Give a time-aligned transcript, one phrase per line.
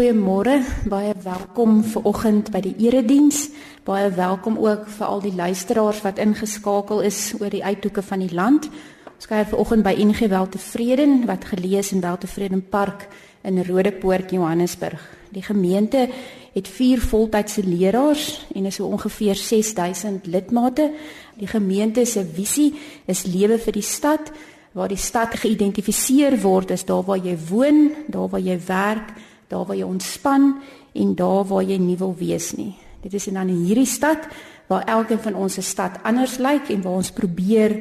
[0.00, 3.50] Goeiemôre, baie welkom ver oggend by die erediens.
[3.84, 8.32] Baie welkom ook vir al die luisteraars wat ingeskakel is oor die uithoeke van die
[8.32, 8.70] land.
[9.12, 13.10] Ons kuier ver oggend by NG Weltevreden wat gelees in Weltevreden Park
[13.44, 15.04] in Rodepoort, Johannesburg.
[15.36, 16.08] Die gemeente
[16.54, 20.94] het 4 voltydse leraars en is so ongeveer 6000 lidmate.
[21.36, 22.72] Die gemeente se visie
[23.04, 24.32] is lewe vir die stad
[24.72, 29.12] waar die stad geïdentifiseer word as daar waar jy woon, daar waar jy werk,
[29.50, 30.54] daar waar jy ontspan
[30.92, 32.74] en daar waar jy nie wil wees nie.
[33.02, 34.28] Dit is dan in hierdie stad
[34.70, 37.80] waar elkeen van ons se stad anders lyk en waar ons probeer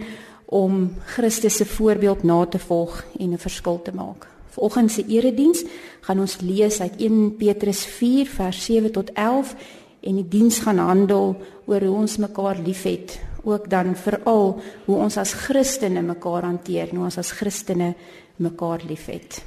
[0.49, 4.27] om Christus se voorbeeld na te volg en 'n verskil te maak.
[4.49, 5.63] Vanoggend se erediens
[6.01, 9.55] gaan ons lees uit 1 Petrus 4 vers 7 tot 11
[10.01, 15.17] en die diens gaan handel oor hoe ons mekaar liefhet, ook dan veral hoe ons
[15.17, 17.93] as Christene mekaar hanteer, hoe ons as Christene
[18.35, 19.43] mekaar liefhet.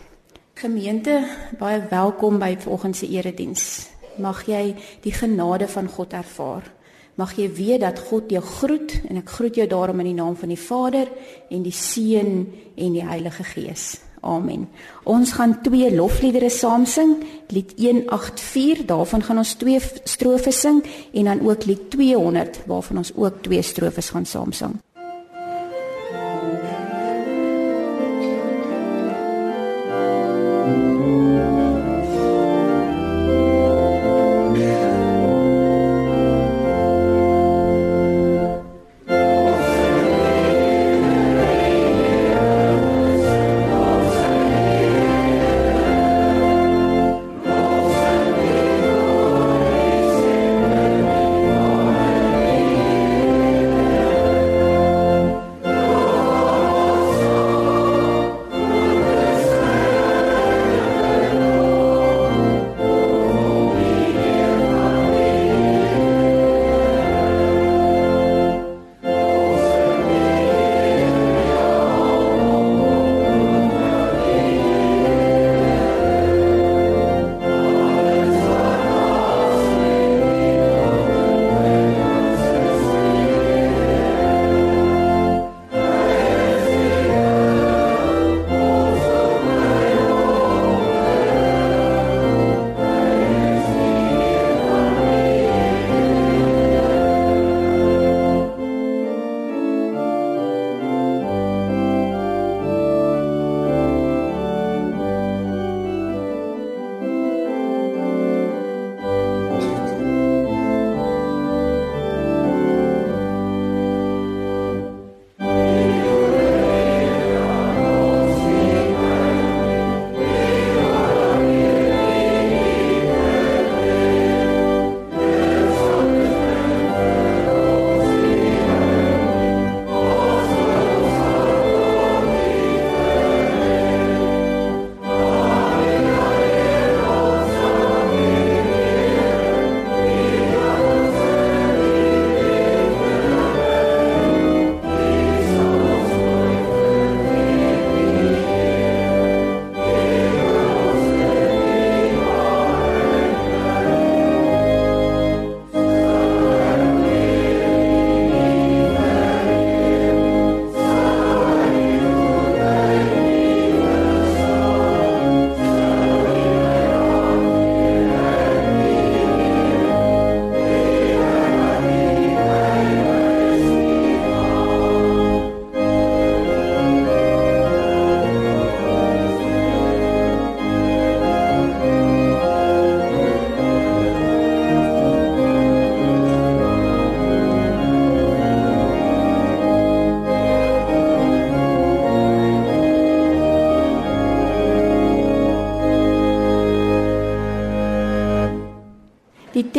[0.55, 1.25] Gemeente,
[1.59, 3.89] baie welkom by vanoggend se erediens.
[4.21, 6.69] Mag jy die genade van God ervaar.
[7.17, 10.37] Mag jy weet dat God jou groet en ek groet jou daarom in die naam
[10.37, 11.09] van die Vader
[11.51, 12.47] en die Seun
[12.77, 13.97] en die Heilige Gees.
[14.23, 14.69] Amen.
[15.09, 17.17] Ons gaan twee lofliedere saam sing.
[17.51, 23.17] Lied 184, daarvan gaan ons twee strofes sing en dan ook lied 200 waarvan ons
[23.17, 24.79] ook twee strofes gaan saam sing.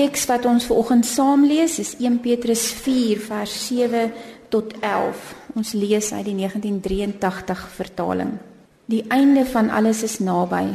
[0.04, 4.10] Teks wat ons ver oggend saam lees is 1 Petrus 4 vers 7
[4.52, 5.30] tot 11.
[5.56, 8.34] Ons lees uit die 1983 vertaling.
[8.92, 10.66] Die einde van alles is naby.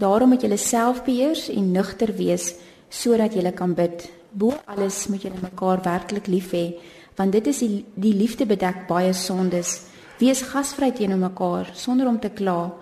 [0.00, 2.54] Daarom moet julle self beheers en nugter wees
[2.88, 4.06] sodat julle kan bid.
[4.32, 6.72] Bo alles moet julle mekaar werklik lief hê,
[7.16, 9.82] want dit is die, die liefde bedek baie sondes.
[10.20, 12.72] Wees gasvry teenoor mekaar sonder om te kla.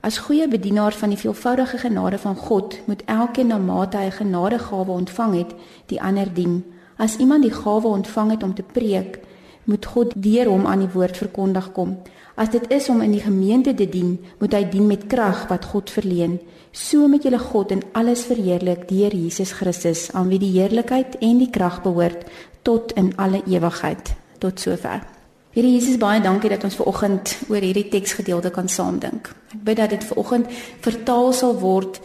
[0.00, 4.90] As goeie bedienaar van die veelvoudige genade van God, moet elkeen na mate hy genadegawe
[4.90, 5.54] ontvang het,
[5.90, 6.60] die ander dien.
[6.96, 9.18] As iemand die gawe ontvang het om te preek,
[9.64, 11.98] moet God deur hom aan die woord verkondig kom.
[12.38, 15.66] As dit is om in die gemeente te dien, moet hy dien met krag wat
[15.74, 16.38] God verleen.
[16.72, 21.42] So moet julle God in alles verheerlik deur Jesus Christus, aan wie die heerlikheid en
[21.42, 22.24] die krag behoort
[22.62, 24.14] tot in alle ewigheid.
[24.38, 25.17] Tot sover.
[25.58, 29.26] Here Jesus, baie dankie dat ons ver oggend oor hierdie teksgedeelte kan saamdink.
[29.50, 30.52] Ek bid dat dit ver oggend
[30.84, 31.98] vertaal sal word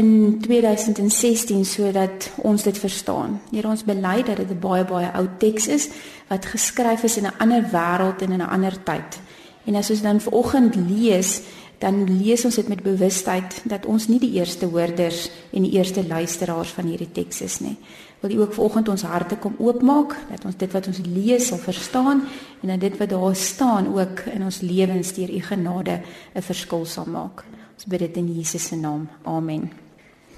[0.00, 3.34] in 2016 sodat ons dit verstaan.
[3.50, 5.90] Here ons bely dat dit 'n baie baie ou teks is
[6.32, 9.20] wat geskryf is in 'n ander wêreld en in 'n ander tyd.
[9.66, 11.42] En as ons dan vanoggend lees,
[11.78, 16.06] dan lees ons dit met bewustheid dat ons nie die eerste hoorders en die eerste
[16.06, 17.76] luisteraars van hierdie teks is nie.
[18.24, 21.58] Wil U ook vanoggend ons harte kom oopmaak dat ons dit wat ons lees sal
[21.60, 22.22] verstaan
[22.62, 26.00] en dat dit wat daar staan ook in ons lewens deur U genade
[26.32, 27.44] 'n verskil sal maak.
[27.74, 29.08] Ons bid dit in Jesus se naam.
[29.24, 29.70] Amen.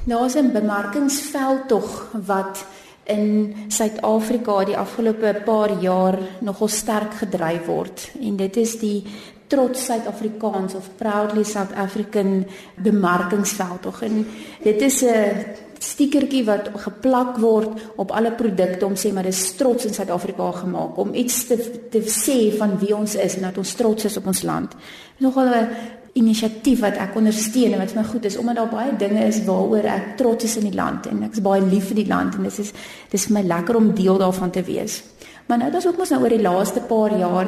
[0.05, 2.67] Daar's 'n bemarkingsveld tog wat
[3.05, 9.05] in Suid-Afrika die afgelope paar jaar nogal sterk gedryf word en dit is die
[9.47, 14.27] trots Suid-Afrikaans of proudly South African bemarkingsveld tog en
[14.63, 19.89] dit is 'n stiekertjie wat geplak word op alle produkte om sê maar dis trots
[19.89, 21.59] in Suid-Afrika gemaak om iets te
[21.91, 24.77] te sê van wie ons is en dat ons trots is op ons land.
[25.19, 25.69] Nogal 'n
[26.17, 29.43] inisiatief wat ek ondersteun en wat vir my goed is omdat daar baie dinge is
[29.45, 32.35] waaroor ek trots is in die land en ek is baie lief vir die land
[32.35, 32.73] en dit is
[33.11, 35.03] dis vir my lekker om deel daarvan te wees.
[35.47, 37.47] Maar nou dat ons mos nou oor die laaste paar jaar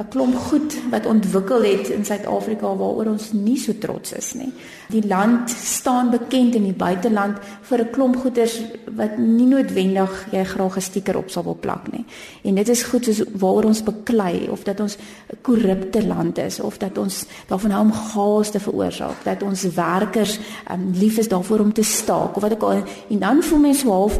[0.00, 4.52] 'n klomp goed wat ontwikkel het in Suid-Afrika waaroor ons nie so trots is nie.
[4.88, 8.60] Die land staan bekend in die buiteland vir 'n klomp goeders
[8.96, 12.04] wat nie noodwendig jy graag 'n stiker op sal wil plak nie.
[12.42, 16.60] En dit is goed soos waaroor ons beklei of dat ons 'n korrupte land is
[16.60, 20.38] of dat ons daarvan hou om chaos te veroorsaak, dat ons werkers
[20.72, 22.82] um, lief is daarvoor om te staak of wat ook al.
[23.10, 24.18] En dan voel mense half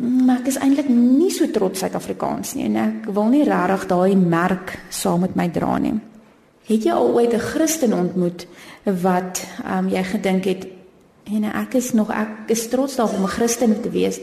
[0.00, 4.16] maar ek is eintlik nie so trots Suid-Afrikaans nie en ek wil nie regtig daai
[4.16, 5.98] merk saam met my dra nie.
[6.70, 8.46] Het jy al ooit 'n Christen ontmoet
[8.84, 10.66] wat ehm um, jy gedink het
[11.24, 14.20] en ek is nog ek is trots daarop om 'n Christen te wees,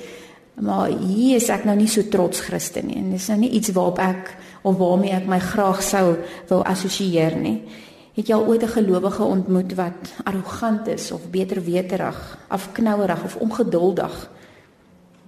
[0.56, 3.70] maar hier is ek nou nie so trots Christen nie en dis nou nie iets
[3.70, 6.18] waarop ek of waarmee ek my graag sou
[6.50, 7.62] wil assosieer nie.
[8.16, 13.36] Het jy al ooit 'n gelowige ontmoet wat arrogant is of beter weterig, afknouerig of
[13.36, 14.30] ongeduldig?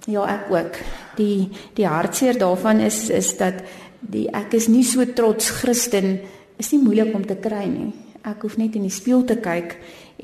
[0.09, 0.77] Ja, ek ook.
[1.19, 3.61] Die die hartseer daarvan is is dat
[3.99, 6.19] die ek is nie so trots Christen
[6.57, 7.91] is nie moeilik om te kry nie.
[8.25, 9.75] Ek hoef net in die spieël te kyk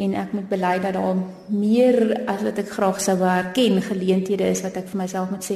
[0.01, 1.19] en ek moet bely dat daar
[1.53, 5.45] meer as wat ek graag sou wou erken geleenthede is wat ek vir myself moet
[5.45, 5.55] sê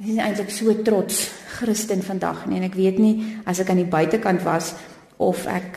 [0.00, 1.18] ek is eintlik so trots
[1.58, 4.72] Christen vandag nie en ek weet nie as ek aan die buitekant was
[5.20, 5.76] of ek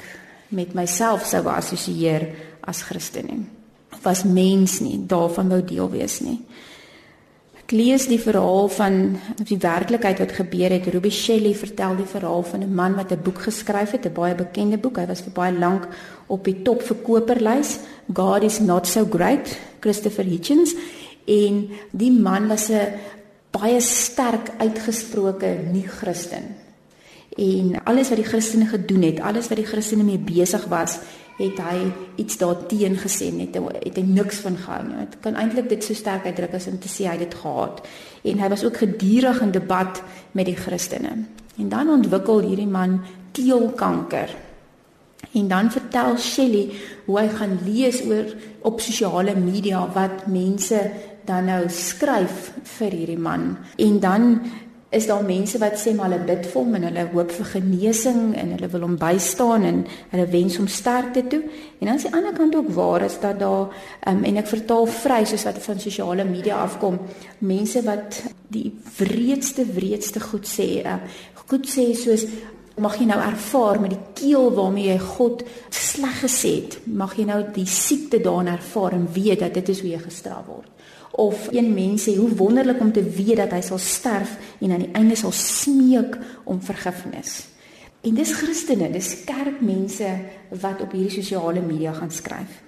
[0.55, 2.29] met myself sou assosieer
[2.61, 3.41] as Christen nie.
[3.97, 6.37] Of as mens nie, daarvan wou deel wees nie
[7.73, 8.97] lees die verhaal van
[9.41, 10.87] die werklikheid wat gebeur het.
[10.93, 14.35] Ruby Shelley vertel die verhaal van 'n man wat 'n boek geskryf het, 'n baie
[14.35, 14.97] bekende boek.
[14.97, 15.87] Hy was vir baie lank
[16.27, 17.79] op die topverkoperlys.
[18.13, 20.75] God is not so great, Christopher Hitchens.
[21.25, 22.93] En die man was 'n
[23.51, 26.55] baie sterk uitgesproke nie-Christen.
[27.37, 30.99] En alles wat die Christene gedoen het, alles wat die Christene mee besig was,
[31.37, 31.77] het hy
[32.21, 35.05] iets daarteen gesê net het hy niks van gehou nie.
[35.07, 37.81] Dit kan eintlik dit so sterk uitdruk as om te sê hy het dit gehaat.
[38.23, 41.15] En hy was ook gedurig in debat met die Christene.
[41.57, 43.01] En dan ontwikkel hierdie man
[43.33, 44.29] keelkanker.
[45.33, 46.69] En dan vertel Shelley
[47.05, 48.29] hoe hy gaan lees oor
[48.61, 50.79] op sosiale media wat mense
[51.25, 53.55] dan nou skryf vir hierdie man.
[53.81, 54.27] En dan
[54.93, 58.21] is daar mense wat sê maar hulle bid vir hom en hulle hoop vir genesing
[58.37, 59.81] en hulle wil hom bystaan en
[60.11, 61.41] hulle wens hom sterkte toe.
[61.79, 63.73] En dan is die ander kant ook waar is dat daar
[64.07, 66.99] um, en ek vertaal vry soos wat van sosiale media afkom,
[67.39, 68.21] mense wat
[68.53, 68.69] die
[68.99, 70.99] wreedste wreedste goed sê, uh,
[71.47, 72.27] goed sê soos
[72.81, 77.27] mag jy nou ervaar met die keel waarmee jy God sleg gesê het, mag jy
[77.29, 80.72] nou die siekte daarin ervaar en weet dat dit is hoe jy gestraf word
[81.13, 84.85] of een mens sê hoe wonderlik om te weet dat hy sal sterf en aan
[84.87, 86.17] die einde sal smeek
[86.49, 87.43] om vergifnis.
[88.03, 90.09] En dis Christene, dis kerkmense
[90.59, 92.59] wat op hierdie sosiale media gaan skryf.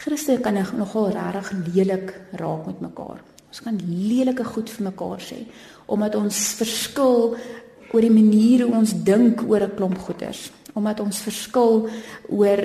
[0.00, 3.22] Christene kan nogal regtig lelik raak met mekaar.
[3.50, 5.44] Ons kan lelike goed vir mekaar sê
[5.90, 7.34] omdat ons verskil
[7.90, 11.88] oor die manier hoe ons dink oor 'n klomp goeters, omdat ons verskil
[12.28, 12.60] oor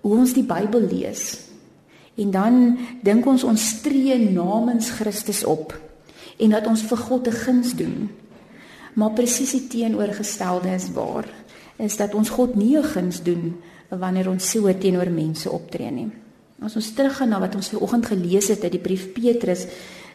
[0.00, 1.45] hoe ons die Bybel lees,
[2.16, 5.74] En dan dink ons ons tree namens Christus op
[6.36, 8.10] en dat ons vir God 'n guns doen.
[8.94, 11.28] Maar presies die teenoorgestelde is waar,
[11.76, 13.56] is dat ons God nie 'n guns doen
[13.88, 16.10] wanneer ons so teenoor mense optree nie.
[16.62, 19.66] As ons teruggaan na wat ons ver oggend gelees het uit die brief Petrus,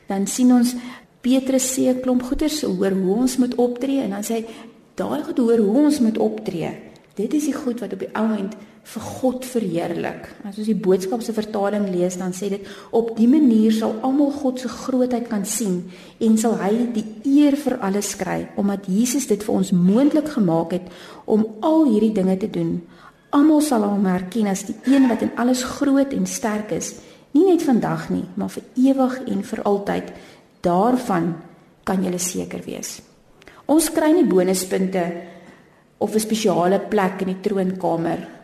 [0.08, 0.75] dan sien ons
[1.22, 4.46] Petrus sê 'n klomp goeters oor hoe ons moet optree en dan sê hy
[4.96, 6.72] daai goed hoor hoe ons moet optree.
[7.15, 10.26] Dit is die goed wat op die ou end vir God verheerlik.
[10.48, 14.32] As ons die boodskap se vertaling lees, dan sê dit op die manier sal almal
[14.34, 15.84] God se grootheid kan sien
[16.20, 20.74] en sal hy die eer vir alles kry omdat Jesus dit vir ons moontlik gemaak
[20.76, 20.90] het
[21.30, 22.82] om al hierdie dinge te doen.
[23.32, 26.98] Almal sal hom herken as die een wat in alles groot en sterk is,
[27.32, 30.12] nie net vandag nie, maar vir ewig en vir altyd.
[30.66, 31.32] Daarvan
[31.88, 33.00] kan jy seker wees.
[33.72, 35.06] Ons kry nie bonuspunte
[35.98, 38.40] of 'n spesiale plek in die troonkamer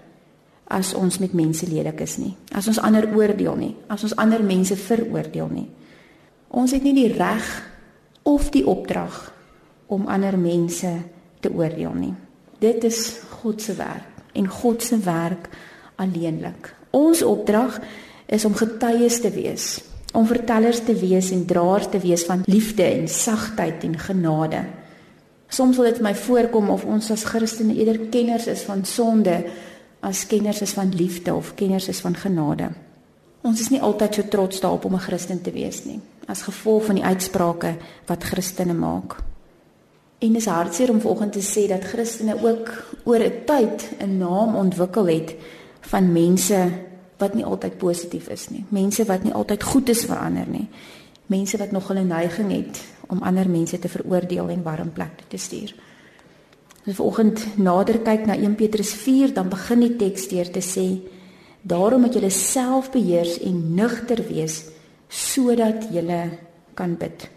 [0.67, 2.33] as ons met mense lelik is nie.
[2.51, 5.67] As ons ander oordeel nie, as ons ander mense veroordeel nie.
[6.47, 7.47] Ons het nie die reg
[8.27, 9.15] of die opdrag
[9.87, 10.91] om ander mense
[11.39, 12.13] te oordeel nie.
[12.59, 15.47] Dit is God se werk en God se werk
[15.95, 16.73] alleenlik.
[16.91, 17.79] Ons opdrag
[18.27, 19.67] is om getuies te wees,
[20.13, 24.65] om vertellers te wees en draers te wees van liefde en sagtheid en genade.
[25.47, 29.39] Soms wil dit my voorkom of ons as Christene eerder kenners is van sonde
[29.99, 32.69] as kenners is van liefde of kenners is van genade.
[33.41, 36.85] Ons is nie altyd so trots daarop om 'n Christen te wees nie, as gevolg
[36.85, 37.75] van die uitsprake
[38.05, 39.15] wat Christene maak.
[40.19, 44.55] En dis hartseer om vanoggend te sê dat Christene ook oor 'n tyd 'n naam
[44.55, 45.35] ontwikkel het
[45.81, 46.71] van mense
[47.17, 50.67] wat nie altyd positief is nie, mense wat nie altyd goed is vir ander nie.
[51.25, 55.37] Mense wat nog hulle neiging het om ander mense te veroordeel en warm plek te
[55.37, 55.75] stuur.
[56.87, 61.03] As vanoggend nader kyk na 1 Petrus 4, dan begin die teks deur te sê:
[61.61, 64.63] "Daarom moet julle self beheers en nugter wees
[65.09, 66.39] sodat julle
[66.73, 67.27] kan bid."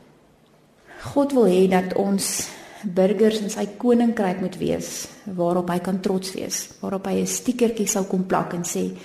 [1.03, 2.49] God wil hê dat ons
[2.85, 7.89] burgers in sy koninkryk moet wees waarop hy kan trots wees, waarop hy 'n stiekertjie
[7.89, 8.97] sou kom plak en sê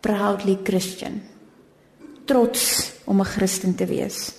[0.00, 1.20] proudly Christian.
[2.24, 4.32] Trots om 'n Christen te wees.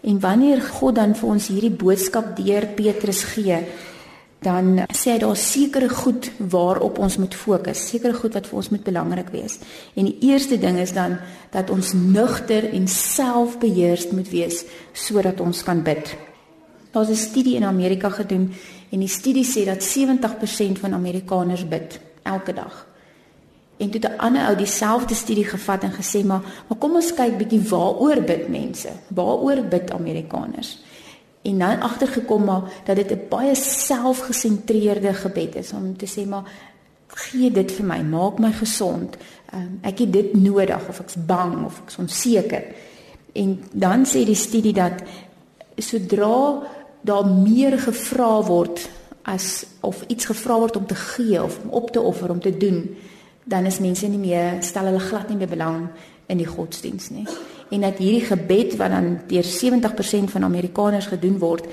[0.00, 3.66] En wanneer God dan vir ons hierdie boodskap deur Petrus gee,
[4.44, 8.70] dan sê hy daar sekere goed waarop ons moet fokus, sekere goed wat vir ons
[8.74, 9.58] moet belangrik wees.
[9.96, 11.16] En die eerste ding is dan
[11.54, 16.14] dat ons nugter en selfbeheerst moet wees sodat ons kan bid.
[16.92, 18.52] Daar's 'n studie in Amerika gedoen
[18.90, 22.86] en die studie sê dat 70% van Amerikaners bid elke dag.
[23.76, 27.38] En toe 'n ander ou dieselfde studie gevat en gesê maar, maar kom ons kyk
[27.38, 28.88] bietjie waaroor bid mense?
[29.08, 30.78] Waaroor bid Amerikaners?
[31.44, 36.44] En dan agtergekom maar dat dit 'n baie selfgesentreerde gebed is om te sê maar
[37.14, 39.16] gee dit vir my, maak my gesond.
[39.54, 42.64] Um, ek het dit nodig of ek's bang of ek's onseker.
[43.32, 45.02] En dan sê die studie dat
[45.76, 46.62] sodra
[47.00, 48.88] daar meer gevra word
[49.22, 52.56] as of iets gevra word om te gee of om op te offer om te
[52.56, 52.96] doen,
[53.44, 55.88] dan is mense nie meer stel hulle glad nie meer belang
[56.26, 57.26] in die godsdiens nie
[57.74, 61.66] en dat hierdie gebed wat dan deur 70% van Amerikaners gedoen word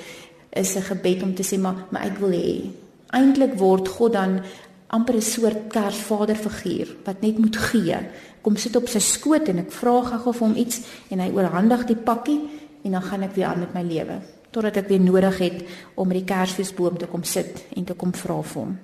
[0.50, 2.70] is 'n gebed om te sê maar maar ek wil hê
[3.12, 4.42] eintlik word God dan
[4.88, 7.98] amper 'n soort kersvaderfiguur wat net moet gee.
[8.42, 11.86] Kom sit op sy skoot en ek vra gou vir hom iets en hy oorhandig
[11.86, 12.40] die pakkie
[12.84, 15.64] en dan gaan ek weer aan met my lewe totdat ek weer nodig het
[15.96, 18.78] om by die kersfeesboom te kom sit en te kom vra vir hom.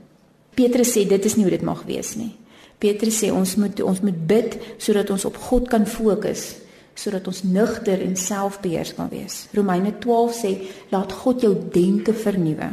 [0.53, 2.35] Petrus sê dit is nie hoe dit mag wees nie.
[2.79, 6.55] Petrus sê ons moet ons moet bid sodat ons op God kan fokus
[6.97, 9.45] sodat ons nugter en selfbeheers kan wees.
[9.53, 10.51] Romeine 12 sê
[10.89, 12.71] laat God jou denke vernuwe.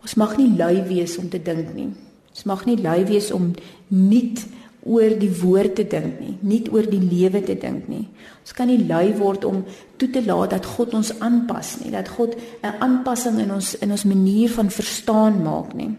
[0.00, 1.90] Ons mag nie lui wees om te dink nie.
[2.30, 3.50] Ons mag nie lui wees om
[3.90, 4.34] nie
[4.80, 8.06] oor die woord te dink nie, nie oor die lewe te dink nie.
[8.40, 9.58] Ons kan nie lui word om
[10.00, 13.90] toe te laat dat God ons aanpas nie, dat God 'n aanpassing in ons in
[13.90, 15.90] ons manier van verstaan maak nie.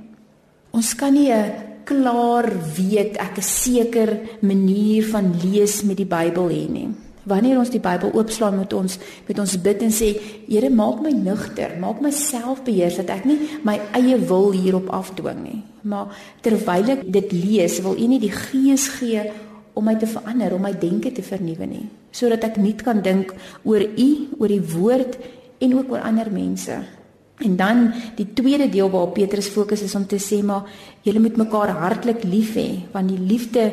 [0.74, 6.48] Ons kan nie 'n klaar weet ek 'n seker manier van lees met die Bybel
[6.50, 6.89] hê nie.
[7.24, 10.17] Wanneer ons die Bybel oopslaan met ons met ons bid en sê
[10.48, 15.43] Here maak my nugter, maak my selfbeheers dat ek nie my eie wil hierop afdwing
[15.43, 15.63] nie.
[15.81, 16.07] Maar
[16.41, 19.31] terwyl ek dit lees, wil U nie die Gees gee
[19.74, 23.33] om my te verander, om my denke te vernuwe nie, sodat ek nuut kan dink
[23.63, 25.17] oor U, oor die woord
[25.60, 27.00] en ook oor ander mense.
[27.41, 30.69] En dan die tweede deel waar Petrus fokus is om te sê maar
[31.01, 33.71] julle moet mekaar hartlik lief hê want die liefde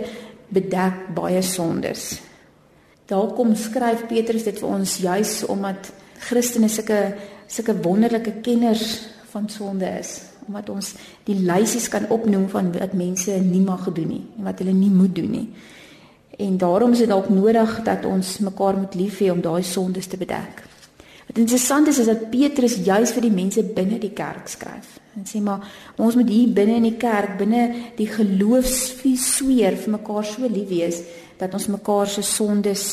[0.48, 2.20] bedek baie sondes.
[3.08, 5.92] Daar kom skryf Petrus dit vir ons juis omdat
[6.28, 7.02] Christene sulke
[7.48, 10.94] sulke wonderlike kenners van sonde is omdat ons
[11.28, 14.92] die lysies kan opnoem van wat mense nie mag doen nie en wat hulle nie
[14.92, 15.48] moet doen nie.
[16.38, 20.06] En daarom is dit dalk nodig dat ons mekaar moet lief hê om daai sondes
[20.06, 20.67] te bedek.
[21.28, 24.97] Wat interessant is is dat Petrus juis vir die mense binne die kerk skryf.
[25.16, 25.66] En sê maar
[26.00, 31.02] ons moet hier binne in die kerk, binne die geloofsfeesweer vir mekaar so lief wees
[31.38, 32.85] dat ons mekaar se sondes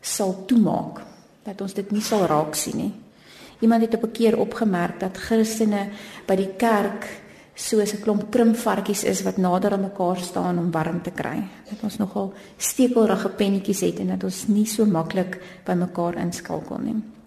[0.00, 1.02] sal toemaak,
[1.44, 2.92] dat ons dit nie sal raak sien nie.
[3.60, 5.90] Iemand het op 'n keer opgemerk dat Christene
[6.26, 7.08] by die kerk
[7.54, 11.42] soos 'n klomp krimpvarkies is wat nader aan mekaar staan om warm te kry.
[11.70, 16.78] Dat ons nogal stekelrige pennetjies het en dat ons nie so maklik by mekaar inskakel
[16.78, 17.17] nie.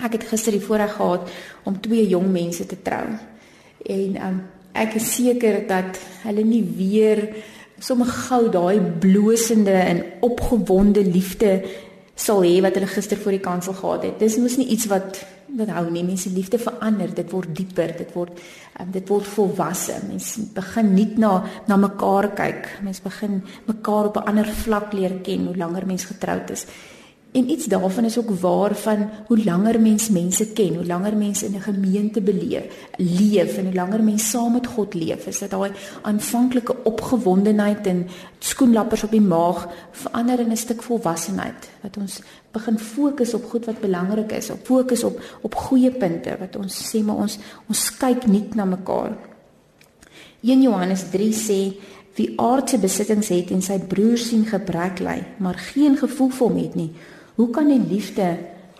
[0.00, 1.28] Ek het gister die voorreg gehad
[1.68, 3.04] om twee jong mense te trou.
[3.84, 4.40] En um,
[4.72, 7.26] ek is seker dat hulle nie weer
[7.82, 11.60] sommer gou daai blosende en opgewonde liefde
[12.14, 14.18] sal hê wat hulle gister voor die kansel gehad het.
[14.20, 16.04] Dis mos nie iets wat wat hou nie.
[16.06, 18.38] Mense liefde verander, dit word dieper, dit word
[18.80, 19.98] um, dit word volwasse.
[20.08, 22.70] Mense begin nie na na mekaar kyk.
[22.86, 26.66] Mense begin mekaar op 'n ander vlak leer ken hoe langer mens getroud is.
[27.32, 31.46] En iets daarvan is ook waar van hoe langer mens mense ken, hoe langer mense
[31.46, 32.64] in 'n gemeente beleef,
[32.96, 35.70] leef en hoe langer mens saam met God leef, is dit daai
[36.02, 38.06] aanvanklike opgewondenheid en
[38.38, 42.20] skoenlappers op die maag verander in 'n stuk volwassenheid wat ons
[42.50, 46.94] begin fokus op goed wat belangrik is, op fokus op op goeie punte wat ons
[46.94, 49.16] sê maar ons ons kyk nie na mekaar.
[50.40, 51.72] 1 Johannes 3 sê
[52.14, 56.56] wie aardse besittings het en sy broer sien gebrek ly, maar geen gevoel vir hom
[56.56, 56.90] het nie,
[57.42, 58.36] Hoe kan die liefde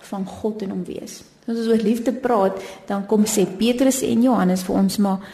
[0.06, 1.24] van God in hom wees?
[1.48, 5.24] As ons oor liefde praat, dan kom sê Petrus en Johannes vir ons maar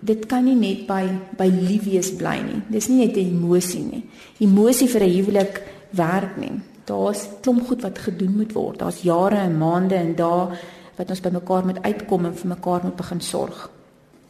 [0.00, 1.02] dit kan nie net by
[1.36, 2.62] by lief wees bly nie.
[2.72, 4.02] Dis nie net 'n emosie nie.
[4.40, 5.62] Emosie vir 'n huwelik
[5.92, 6.56] werk nie.
[6.86, 8.78] Daar's klomp goed wat gedoen moet word.
[8.78, 10.48] Daar's jare en maande en dae
[10.96, 13.70] wat ons by mekaar moet uitkom en vir mekaar moet begin sorg.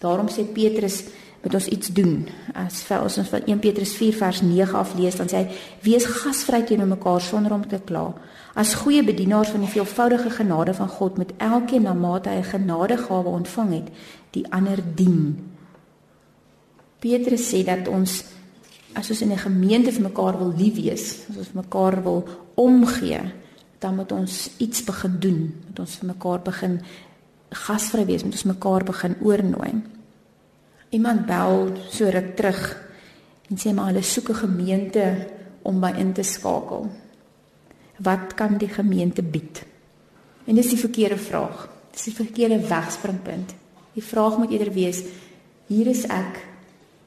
[0.01, 1.05] Daarom sê Petrus
[1.43, 2.29] moet ons iets doen.
[2.55, 5.47] As ons ons van 1 Petrus 4 vers 9 af lees, dan sê hy:
[5.83, 8.15] "Wees gasvry teenoor mekaar sonder om te kla."
[8.55, 12.45] As goeie bedienaars van die veelvoudige genade van God met elkeen na mate hy 'n
[12.45, 13.89] genadegawe ontvang het,
[14.31, 15.49] die ander dien.
[16.99, 18.25] Petrus sê dat ons
[18.95, 23.21] as ons in 'n gemeente vir mekaar wil lief wees, as ons mekaar wil omgee,
[23.79, 26.81] dan moet ons iets begin doen, moet ons vir mekaar begin
[27.51, 29.83] gasvry wees, moet ons mekaar begin oornooi.
[30.91, 32.63] Iemand bel so ruk terug
[33.51, 35.27] en sê maar hulle soek 'n gemeente
[35.63, 36.91] om by in te skakel
[38.03, 39.63] wat kan die gemeente bied?
[40.45, 41.69] En dis die verkeerde vraag.
[41.93, 43.55] Dis die verkeerde wegspringpunt.
[43.95, 45.03] Die vraag moet eerder wees:
[45.67, 46.41] Hier is ek.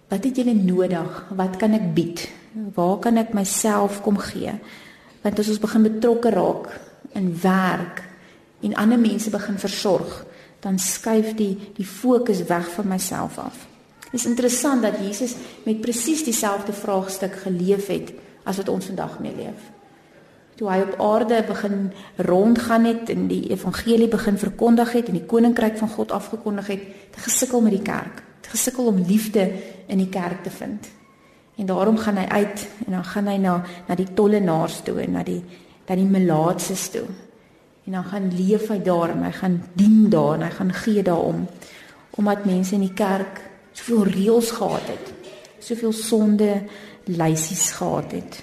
[0.07, 1.25] Wat het julle nodig?
[1.33, 2.27] Wat kan ek bied?
[2.75, 4.53] Waar kan ek myself kom gee?
[5.23, 6.69] Want as ons begin betrokke raak
[7.17, 8.03] in werk
[8.61, 10.25] en ander mense begin versorg,
[10.61, 13.65] dan skuif die die fokus weg van myself af.
[14.13, 15.33] Dit is interessant dat Jesus
[15.65, 19.71] met presies dieselfde vraagstuk geleef het as wat ons vandag mee leef
[20.59, 25.25] toe hy op aarde begin rondgaan het en die evangelie begin verkondig het en die
[25.25, 28.21] koninkryk van God afgekondig het, het gesukkel met die kerk.
[28.41, 29.47] Het gesukkel om liefde
[29.87, 30.87] in die kerk te vind.
[31.57, 35.17] En daarom gaan hy uit en dan gaan hy na na die tollenaars toe en
[35.17, 35.41] na die
[35.87, 37.05] na die melaatses toe.
[37.85, 41.03] En dan gaan leef hy daar en hy gaan dien daar en hy gaan gee
[41.03, 41.47] daarom
[42.13, 43.41] omdat mense in die kerk
[43.73, 45.11] soveel reëls gehad het.
[45.63, 46.63] Soveel sonde
[47.09, 48.39] lysies gehad het.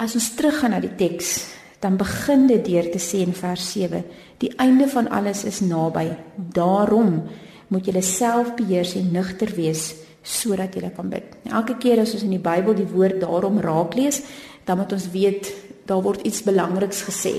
[0.00, 1.36] As ons teruggaan na die teks,
[1.84, 4.04] dan begin dit deur te sê in vers 7:
[4.40, 6.08] Die einde van alles is naby.
[6.36, 7.22] Daarom
[7.68, 9.92] moet julle self beheers en nugter wees
[10.24, 11.34] sodat julle kan bid.
[11.52, 14.22] Elke keer as ons in die Bybel die woord daarom raak lees,
[14.64, 15.50] dan moet ons weet
[15.84, 17.34] daar word iets belangriks gesê.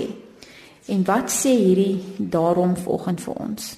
[0.86, 3.72] En wat sê hierdie daarom volgens vir ons?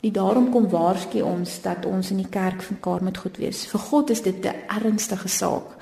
[0.00, 3.64] Die daarom kom waarsku ons dat ons in die kerk van mekaar moet goed wees.
[3.66, 5.74] Vir God is dit 'n ernstige saak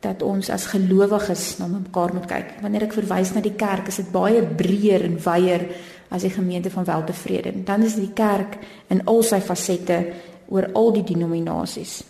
[0.00, 2.48] dat ons as gelowiges na mekaar moet kyk.
[2.62, 5.68] Wanneer ek verwys na die kerk, is dit baie breër en wyeer
[6.10, 7.64] as die gemeente van weltevrede.
[7.64, 10.12] Dan is die kerk in al sy fasette
[10.48, 12.02] oor al die denominasies.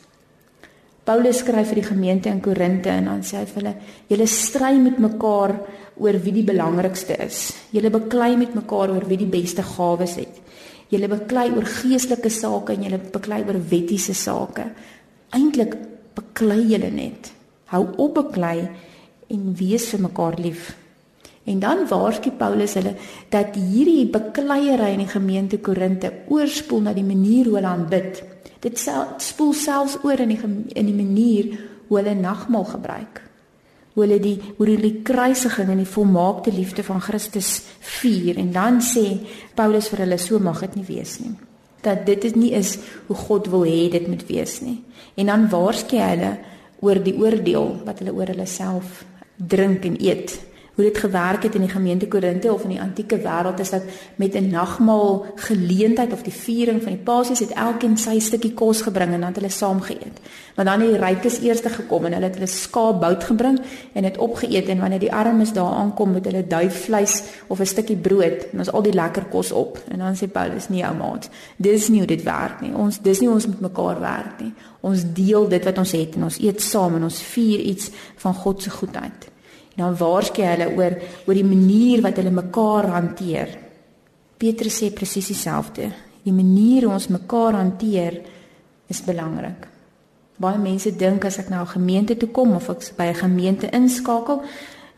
[1.05, 3.75] Paulus skryf vir die gemeente in Korinte en dan sê hy vir hulle:
[4.09, 5.61] "Julle stry met mekaar
[5.97, 7.53] oor wie die belangrikste is.
[7.73, 10.41] Julle beklei met mekaar oor wie die beste gawes het.
[10.93, 14.67] Julle beklei oor geestelike sake en julle beklei oor wettiese sake.
[15.33, 15.79] Eintlik
[16.17, 17.33] beklei julle net
[17.73, 18.67] hou op beklei
[19.33, 20.75] en wees vir mekaar lief.
[21.49, 22.93] En dan waarsku Paulus hulle
[23.33, 28.23] dat hierdie bekleierery in die gemeente Korinte oorspoel na die manier hoe hulle aanbid.
[28.63, 30.41] Dit spoel selfs oor in die
[30.79, 31.51] in die manier
[31.89, 33.23] hoe hulle nagmaal gebruik.
[33.95, 37.61] Hoe hulle die hoe hulle die kruisiging en die volmaakte liefde van Christus
[38.01, 39.19] vier en dan sê
[39.55, 41.35] Paulus vir hulle so mag dit nie wees nie.
[41.83, 42.77] Dat dit is nie is
[43.09, 44.79] hoe God wil hê dit moet wees nie.
[45.17, 46.33] En dan waarsku hy hulle
[46.83, 49.05] oor die oordeel wat hulle oor hulle self
[49.37, 50.35] drink en eet,
[50.83, 53.83] hoe dit gewerk het in die gemeente Korinte of in die antieke wêreld is dat
[54.17, 58.83] met 'n nagmaal geleentheid of die viering van die Pasies het elkeen sy stukkie kos
[58.83, 60.19] gebring en dan het hulle saam geëet.
[60.55, 63.61] Want dan het die rykes eerste gekom en hulle het hulle skaapbout gebring
[63.93, 67.97] en dit opgeëet en wanneer die armes daar aankom met hulle duifvleis of 'n stukkie
[67.97, 69.79] brood en ons al die lekker kos op.
[69.89, 72.75] En dan sê Paulus nie ou maat, dis nie hoe dit werk nie.
[72.75, 74.53] Ons dis nie hoe ons met mekaar werk nie.
[74.81, 78.35] Ons deel dit wat ons het en ons eet saam en ons vier iets van
[78.35, 79.32] God se goedheid.
[79.77, 83.59] Dan waarskei hulle oor oor die manier wat hulle mekaar hanteer.
[84.39, 85.91] Petrus sê presies dieselfde.
[86.23, 88.21] Die manier hoe ons mekaar hanteer
[88.89, 89.69] is belangrik.
[90.43, 93.71] Baie mense dink as ek na 'n gemeente toe kom of ek by 'n gemeente
[93.71, 94.43] inskakel,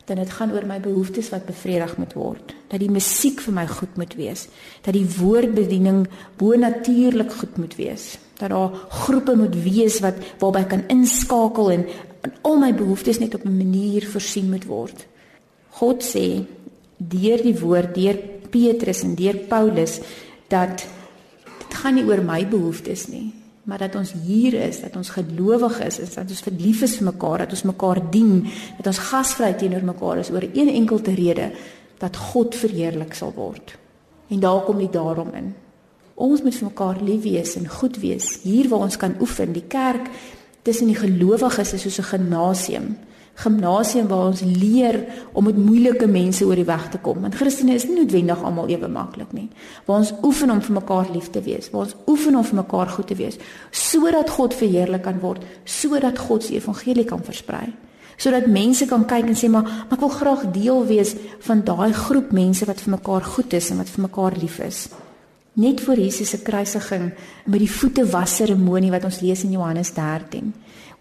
[0.05, 2.53] dan dit gaan oor my behoeftes wat bevredig moet word.
[2.69, 4.47] Dat die musiek vir my goed moet wees,
[4.81, 6.05] dat die woordbediening
[6.37, 11.85] bo-natuurlik goed moet wees, dat daar groepe moet wees wat waarby ek kan inskakel en
[12.25, 15.05] en al my behoeftes net op 'n manier voorsien moet word.
[15.69, 16.45] God sê
[16.97, 18.17] deur die woord deur
[18.49, 19.99] Petrus en deur Paulus
[20.47, 20.85] dat
[21.59, 23.33] dit gaan nie oor my behoeftes nie,
[23.63, 27.11] maar dat ons hier is, dat ons gelowig is, is dat ons verlief is vir
[27.11, 31.51] mekaar, dat ons mekaar dien, dat ons gasvry teenoor mekaar is oor een enkelte rede
[31.97, 33.77] dat God verheerlik sal word.
[34.29, 35.53] En daar kom dit daarom in.
[36.15, 38.39] Ons moet vir mekaar lief wees en goed wees.
[38.43, 40.09] Hier waar ons kan oefen, die kerk
[40.65, 42.97] tussen die gelowiges is soos 'n gimnasium.
[43.35, 47.21] Gimnasium waar ons leer om met moeilike mense oor die weg te kom.
[47.21, 49.49] Want Christene is nie noodwendig almal ewe maklik nie.
[49.85, 52.87] Waar ons oefen om vir mekaar lief te wees, waar ons oefen om vir mekaar
[52.87, 53.37] goed te wees,
[53.71, 57.73] sodat God verheerlik kan word, sodat God se evangelie kan versprei.
[58.17, 61.93] Sodat mense kan kyk en sê maar, maar ek wil graag deel wees van daai
[61.93, 64.87] groep mense wat vir mekaar goed is en wat vir mekaar lief is
[65.55, 67.13] net voor Jesus se kruisiging
[67.45, 70.53] met die voete was seremonie wat ons lees in Johannes 13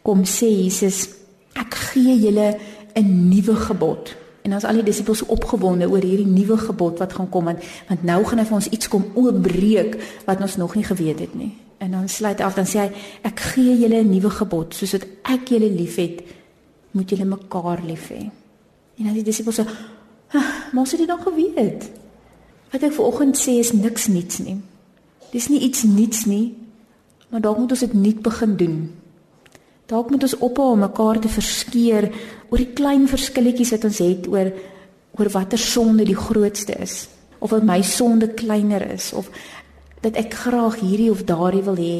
[0.04, 1.08] kom sê Jesus
[1.56, 2.58] ek gee julle
[2.94, 4.16] 'n nuwe gebod.
[4.42, 8.02] En ons al die disippels opgewonde oor hierdie nuwe gebod wat gaan kom want want
[8.02, 11.56] nou gaan hy vir ons iets kom oopbreek wat ons nog nie geweet het nie.
[11.78, 12.90] En dan sluit af dan sê hy
[13.22, 16.22] ek gee julle 'n nuwe gebod soos wat ek julle liefhet
[16.90, 18.30] moet julle mekaar lief hê.
[18.98, 19.64] En dan die disippels sê
[20.72, 21.90] maar het dit nog geweet
[22.74, 24.56] Wat ek vanoggend sê is niks niets nie.
[25.30, 26.56] Dis nie iets niets nie,
[27.30, 28.78] maar dalk moet ons dit nuut begin doen.
[29.86, 32.08] Dalk moet ons ophou om mekaar te verskeer
[32.48, 34.50] oor die klein verskilletjies wat ons het oor
[35.14, 37.04] oor watter sonde die grootste is
[37.38, 39.28] of wat my sonde kleiner is of
[40.02, 41.98] dat ek graag hierdie of daardie wil hê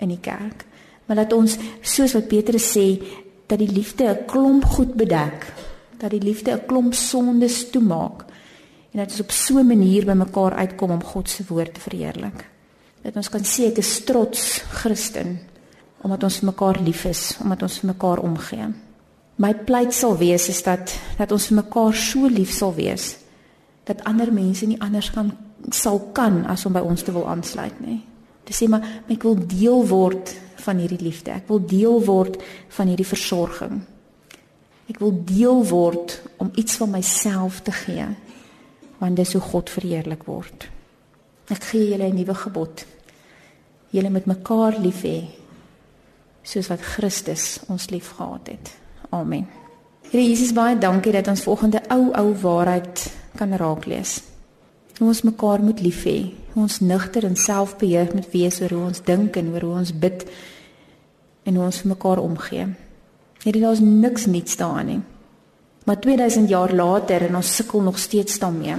[0.00, 0.64] in die kerk.
[1.04, 2.86] Maar laat ons soos wat Petrus sê
[3.44, 5.52] dat die liefde 'n klomp goed bedek,
[6.00, 8.24] dat die liefde 'n klomp sondes toemaak
[8.92, 11.80] en dat ons op so 'n manier by mekaar uitkom om God se woord te
[11.80, 12.44] verheerlik.
[13.02, 15.38] Dat ons kan sê ek is trots Christen
[16.00, 18.66] omdat ons vir mekaar lief is, omdat ons vir mekaar omgee.
[19.36, 23.16] My pleit sal wees is dat dat ons vir mekaar so lief sal wees
[23.84, 25.32] dat ander mense nie anders kan
[25.70, 28.04] sal kan as om by ons te wil aansluit nie.
[28.44, 31.30] Dit sê maar ek wil deel word van hierdie liefde.
[31.30, 32.36] Ek wil deel word
[32.68, 33.82] van hierdie versorging.
[34.88, 38.06] Ek wil deel word om iets van myself te gee
[38.98, 40.68] want dis hoe God verheerlik word.
[41.48, 42.84] Ek gee julle 'n nuwe gebod.
[43.90, 45.24] Julle moet mekaar lief hê
[46.42, 48.76] soos wat Christus ons liefgehad het.
[49.10, 49.46] Amen.
[50.10, 54.22] Here Jesus, baie dankie dat ons volgende ou ou waarheid kan raak lees.
[54.98, 58.84] Hoe ons mekaar moet lief hê, hoe ons nugter en selfbeheer moet wees oor hoe
[58.84, 60.24] ons dink en oor hoe ons bid
[61.44, 62.66] en hoe ons vir mekaar omgee.
[63.44, 65.00] Hierdie daar's niks niets daarin nie.
[65.88, 68.74] Maar 2000 jaar later en ons sukkel nog steeds daarmee.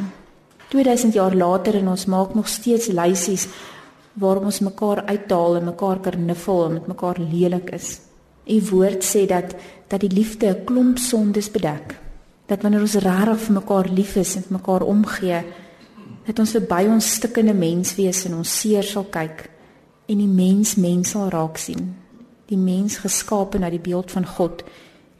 [0.68, 3.48] 2000 jaar later en ons maak nog steeds lysies
[4.14, 8.00] waarom ons mekaar uithaal en mekaar karnuffel en met mekaar lelik is.
[8.46, 9.56] U woord sê dat
[9.88, 11.96] dat die liefde 'n klomp sondes bedek.
[12.46, 15.44] Dat wanneer ons regtig vir mekaar lief is en mekaar omgee,
[16.26, 19.50] dat ons verby ons stikkende menswees en ons seer sal kyk
[20.06, 21.96] en die mens mens sal raak sien.
[22.46, 24.64] Die mens geskape na die beeld van God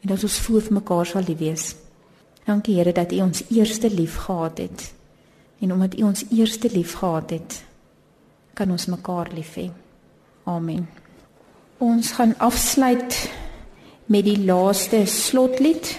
[0.00, 1.79] en dat ons voor vir mekaar sal lief wees.
[2.50, 4.92] Dankie Here dat U ons eerste lief gehad het.
[5.62, 7.62] En omdat U ons eerste lief gehad het,
[8.58, 9.68] kan ons mekaar lief hê.
[10.50, 10.88] Amen.
[11.78, 13.30] Ons gaan afsluit
[14.10, 15.92] met die laaste slotlied,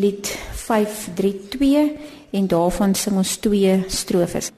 [0.00, 0.30] lied
[0.64, 1.92] 532
[2.30, 4.48] en daarvan sing ons twee strofes.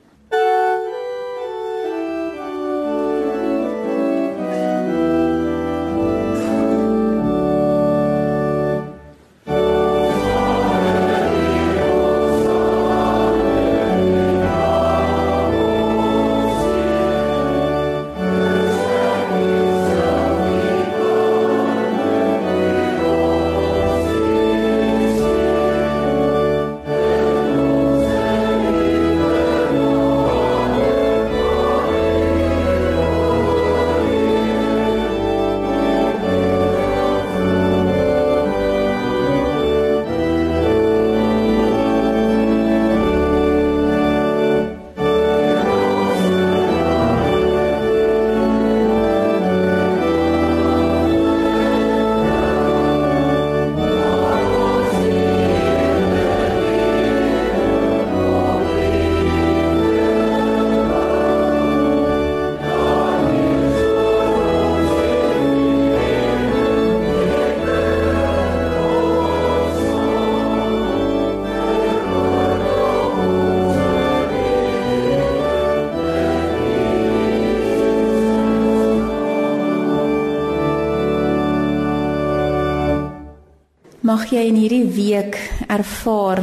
[84.10, 85.36] Mag jy in hierdie week
[85.70, 86.40] ervaar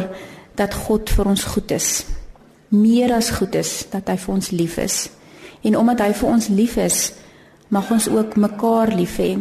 [0.56, 2.06] dat God vir ons goed is.
[2.72, 4.96] Meer as goed is dat hy vir ons lief is.
[5.68, 7.00] En omdat hy vir ons lief is,
[7.68, 9.34] mag ons ook mekaar lief hê.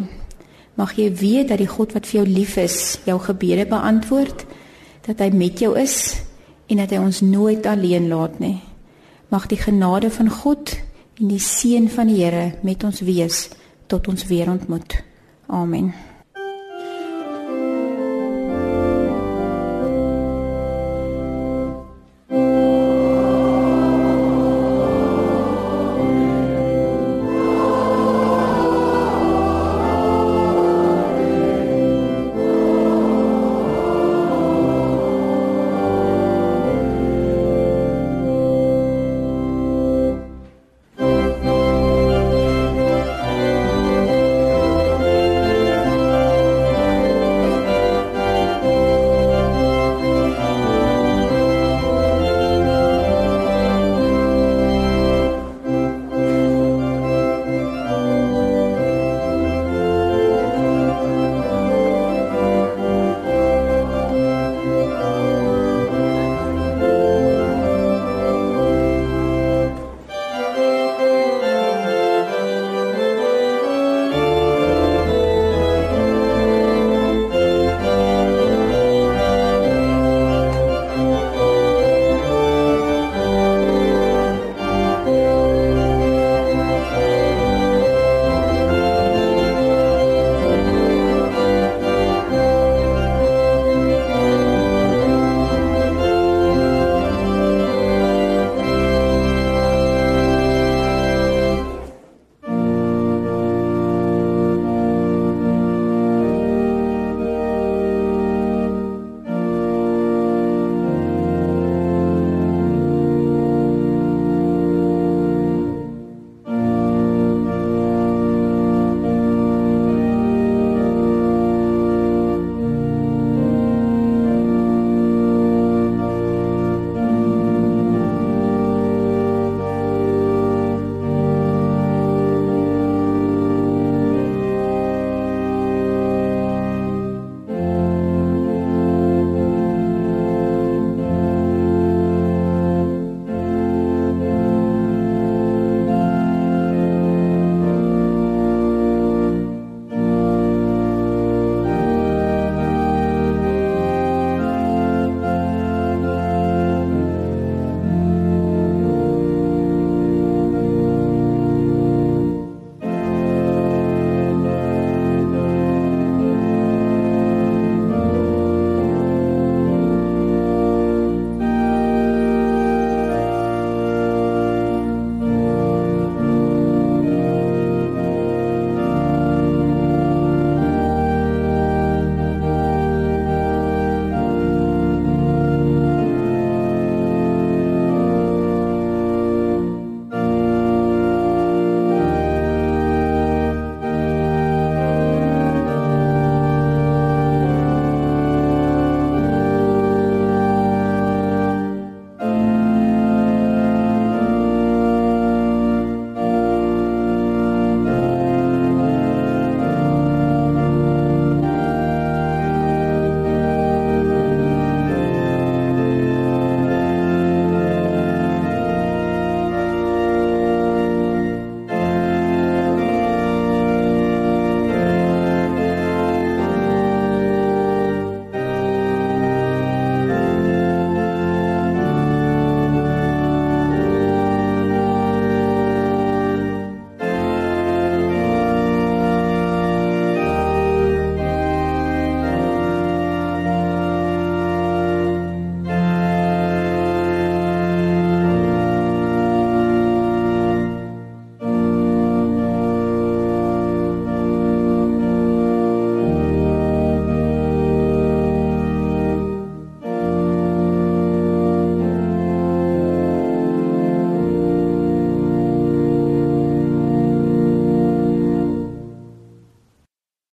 [0.75, 4.43] Mag jy weet dat die God wat vir jou lief is, jou gebede beantwoord,
[5.07, 6.17] dat hy met jou is
[6.67, 8.57] en dat hy ons nooit alleen laat nie.
[9.31, 10.75] Mag die genade van God
[11.21, 13.45] en die seën van die Here met ons wees
[13.87, 14.99] tot ons weer ontmoet.
[15.47, 15.95] Amen.